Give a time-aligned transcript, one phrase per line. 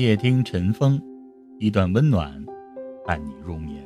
[0.00, 1.02] 夜听晨风，
[1.58, 2.32] 一段温暖
[3.04, 3.84] 伴你入眠。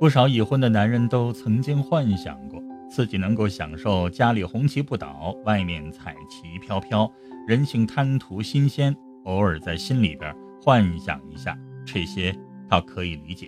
[0.00, 7.06] 不少已婚的男人都曾经幻想过，自己能够享受家里红旗不倒，外面彩旗飘飘，
[7.46, 11.54] 人性贪图新鲜，偶尔在心里边幻想一下，
[11.84, 12.34] 这些
[12.66, 13.46] 倒可以理解。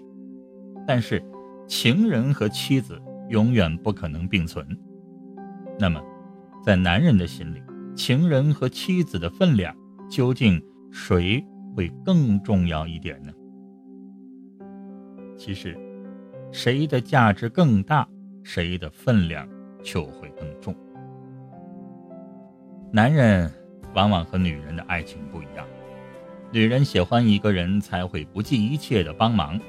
[0.87, 1.25] 但是，
[1.67, 3.01] 情人和妻子
[3.31, 4.63] 永远不可能并存。
[5.79, 6.03] 那么，
[6.63, 7.63] 在男人的心里，
[8.03, 9.77] 情人和妻子的分量
[10.09, 10.59] 究竟
[10.91, 11.45] 谁
[11.77, 13.31] 会更重要一点呢？
[15.37, 15.77] 其实，
[16.51, 18.09] 谁的价值更大，
[18.43, 19.47] 谁的分量
[19.83, 20.75] 就会更重。
[22.91, 23.53] 男人
[23.93, 25.67] 往往和女人的爱情不一样，
[26.51, 29.61] 女人喜欢一个人才会不计一切的帮忙，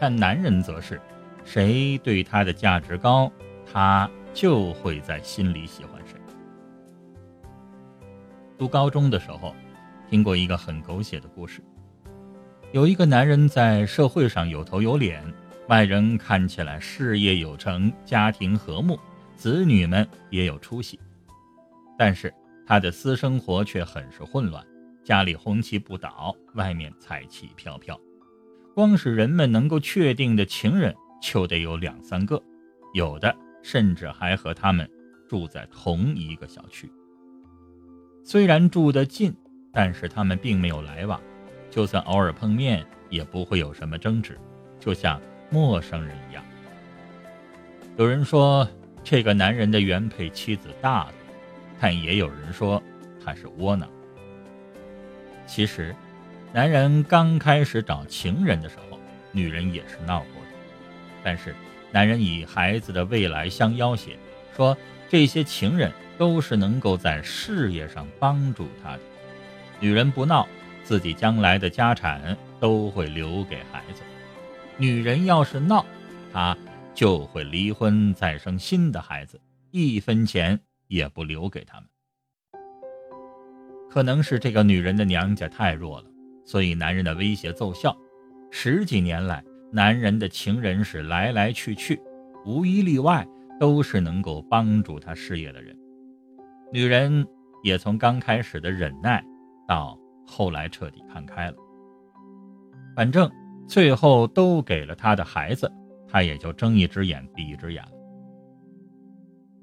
[0.00, 0.98] 但男人则是，
[1.44, 3.30] 谁对他的价值高，
[3.70, 6.15] 他就会在心里喜欢谁。
[8.58, 9.54] 读高中的时候，
[10.08, 11.62] 听过一个很狗血的故事。
[12.72, 15.22] 有一个男人在社会上有头有脸，
[15.68, 18.98] 外人看起来事业有成，家庭和睦，
[19.36, 20.98] 子女们也有出息。
[21.98, 22.32] 但是
[22.66, 24.64] 他的私生活却很是混乱，
[25.04, 27.98] 家里红旗不倒，外面彩旗飘飘。
[28.74, 32.42] 光是人们能够确定的情人就得有两三个，
[32.94, 34.90] 有的甚至还和他们
[35.28, 36.90] 住在同一个小区。
[38.28, 39.32] 虽然住得近，
[39.70, 41.20] 但是他们并没有来往，
[41.70, 44.36] 就算偶尔碰面，也不会有什么争执，
[44.80, 46.42] 就像陌生人一样。
[47.96, 48.68] 有人说
[49.04, 51.12] 这个男人的原配妻子大度，
[51.80, 52.82] 但也有人说
[53.24, 53.88] 他是窝囊。
[55.46, 55.94] 其实，
[56.52, 58.98] 男人刚开始找情人的时候，
[59.30, 60.58] 女人也是闹过的，
[61.22, 61.54] 但是
[61.92, 64.18] 男人以孩子的未来相要挟，
[64.56, 64.76] 说
[65.08, 65.92] 这些情人。
[66.18, 69.00] 都是能够在事业上帮助他的。
[69.80, 70.46] 女人不闹，
[70.82, 74.02] 自己将来的家产都会留给孩子；
[74.78, 75.84] 女人要是闹，
[76.32, 76.56] 她
[76.94, 79.40] 就会离婚，再生新的孩子，
[79.70, 81.88] 一分钱也不留给他们。
[83.90, 86.06] 可能是这个女人的娘家太弱了，
[86.44, 87.96] 所以男人的威胁奏效。
[88.50, 92.00] 十几年来，男人的情人是来来去去，
[92.46, 93.26] 无一例外
[93.60, 95.76] 都是能够帮助他事业的人。
[96.72, 97.26] 女人
[97.62, 99.24] 也从刚开始的忍耐，
[99.66, 101.56] 到后来彻底看开了。
[102.94, 103.30] 反正
[103.68, 105.70] 最后都给了他的孩子，
[106.08, 107.92] 他也就睁一只眼闭一只眼了。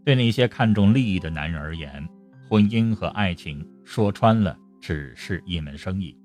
[0.05, 2.07] 对那些看重利益的男人而言，
[2.49, 6.17] 婚姻和爱情说穿了只是一门生意。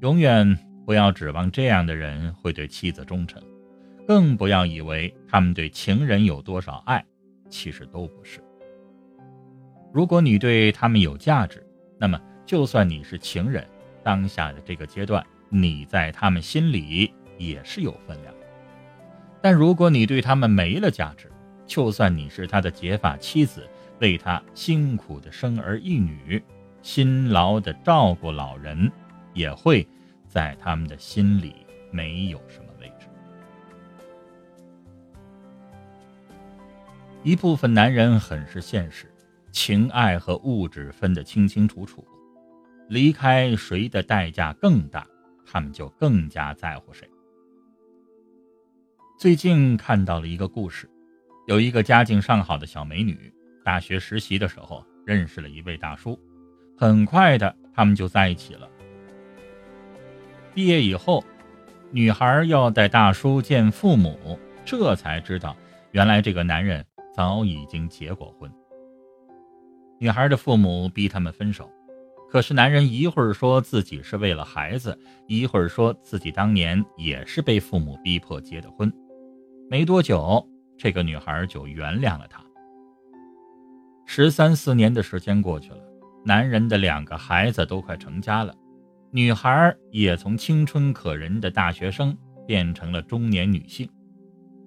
[0.00, 3.42] 永远不要指望这样的人会对妻子忠诚，
[4.06, 7.02] 更不要以为他们对情人有多少爱，
[7.48, 8.38] 其实都不是。
[9.94, 11.64] 如果你对他们有价值，
[11.98, 13.64] 那么就算你是情人，
[14.02, 18.34] 当下的这个阶段，你在他们心里也是有分量。
[19.40, 21.30] 但如果你对他们没了价值，
[21.64, 23.68] 就算你是他的结发妻子，
[24.00, 26.42] 为他辛苦的生儿育女，
[26.82, 28.90] 辛劳的照顾老人，
[29.32, 29.86] 也会
[30.26, 31.54] 在他们的心里
[31.92, 33.06] 没有什么位置。
[37.22, 39.08] 一部分男人很是现实。
[39.54, 42.04] 情爱和物质分得清清楚楚，
[42.88, 45.06] 离开谁的代价更大，
[45.46, 47.08] 他们就更加在乎谁。
[49.16, 50.90] 最近看到了一个故事，
[51.46, 53.32] 有一个家境尚好的小美女，
[53.64, 56.18] 大学实习的时候认识了一位大叔，
[56.76, 58.68] 很快的他们就在一起了。
[60.52, 61.24] 毕业以后，
[61.92, 65.56] 女孩要带大叔见父母，这才知道
[65.92, 68.52] 原来这个男人早已经结过婚。
[70.04, 71.66] 女孩的父母逼他们分手，
[72.28, 78.92] 可是男人一会儿说自己是为了孩子，一会儿说自己当年也是被父母逼迫结的婚。
[79.70, 82.44] 没多久，这个女孩就原谅了他。
[84.04, 85.78] 十三四年的时间过去了，
[86.22, 88.54] 男人的两个孩子都快成家了，
[89.10, 92.14] 女孩也从青春可人的大学生
[92.46, 93.88] 变成了中年女性，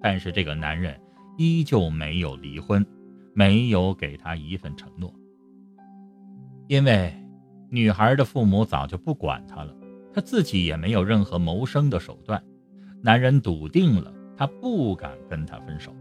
[0.02, 1.00] 但是这个男人
[1.36, 2.84] 依旧没有离婚，
[3.34, 5.14] 没有给她一份承诺。
[6.68, 7.10] 因为
[7.70, 9.74] 女孩的父母早就不管她了，
[10.12, 12.42] 她自己也没有任何谋生的手段。
[13.02, 15.94] 男人笃定了，他不敢跟她分手。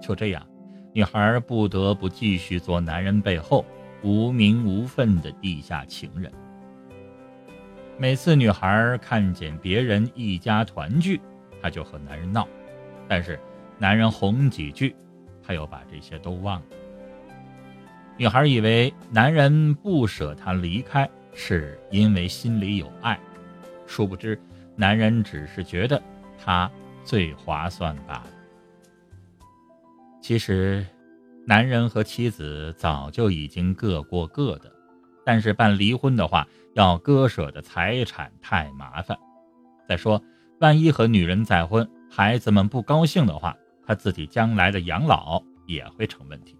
[0.00, 0.46] 就这样，
[0.94, 3.64] 女孩不得不继续做男人背后
[4.02, 6.32] 无名无份的地下情人。
[7.98, 11.20] 每次女孩看见别人一家团聚，
[11.60, 12.48] 她就和男人闹，
[13.06, 13.38] 但是
[13.78, 14.96] 男人哄几句，
[15.42, 16.66] 她又把这些都忘了。
[18.16, 23.18] 女孩以为男人不舍她离开，是因为心里有爱，
[23.86, 24.38] 殊不知
[24.76, 26.00] 男人只是觉得
[26.38, 26.70] 她
[27.04, 28.26] 最划算罢了。
[30.20, 30.86] 其实，
[31.46, 34.70] 男人和妻子早就已经各过各的，
[35.24, 39.18] 但是办离婚的话，要割舍的财产太麻烦。
[39.88, 40.22] 再说，
[40.60, 46.56] 万一和女人再婚，孩子们不高兴的话，他自己将来的养老也会成问题。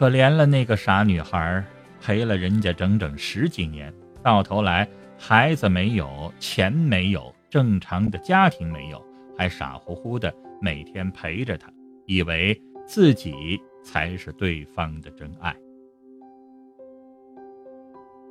[0.00, 1.62] 可怜了那个傻女孩，
[2.00, 3.92] 陪了人家整整十几年，
[4.22, 4.88] 到头来
[5.18, 9.04] 孩子没有，钱没有，正常的家庭没有，
[9.36, 11.70] 还傻乎乎的每天陪着他，
[12.06, 15.54] 以为自己才是对方的真爱。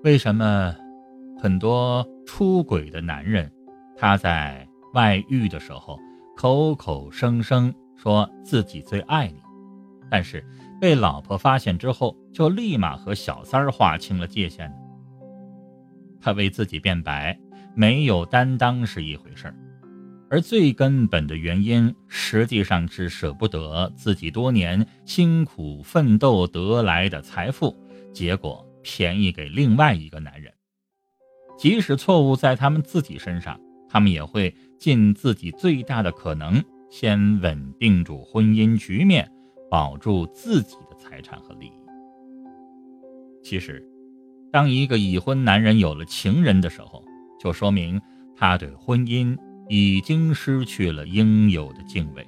[0.03, 0.75] 为什么
[1.37, 3.47] 很多出轨的男人，
[3.95, 5.99] 他在外遇的时候
[6.35, 9.39] 口口声声说自己最爱你，
[10.09, 10.43] 但是？
[10.79, 14.71] 被老婆发现之后，就立马和小三儿划清了界限。
[16.21, 17.37] 他为自己辩白，
[17.75, 19.55] 没有担当是一回事儿，
[20.29, 27.75] 而最根本的原因，实际上是舍不得自己多年辛苦奋斗得来的财富，
[28.13, 30.53] 结果便宜给另外一个男人。
[31.57, 33.59] 即使错误在他们自己身上，
[33.89, 39.29] 他们也会尽自己最大的可能，先稳定住婚姻局面。
[39.69, 41.73] 保住自己的财产和利益。
[43.43, 43.87] 其实，
[44.51, 47.03] 当一个已婚男人有了情人的时候，
[47.39, 48.01] 就说明
[48.35, 49.37] 他对婚姻
[49.69, 52.27] 已经失去了应有的敬畏。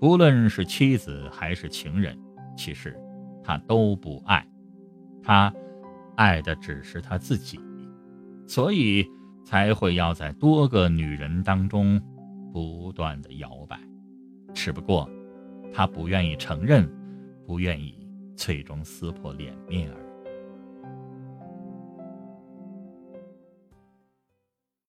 [0.00, 2.18] 不论是妻子还是情人，
[2.56, 2.98] 其实
[3.42, 4.46] 他都不爱，
[5.22, 5.54] 他
[6.16, 7.58] 爱的只是他自己，
[8.46, 9.06] 所以
[9.44, 12.00] 才会要在多个女人当中
[12.52, 13.78] 不断的摇摆。
[14.52, 15.08] 只不过。
[15.72, 16.88] 他不愿意承认，
[17.46, 18.06] 不愿意
[18.36, 20.03] 最终撕破脸面而。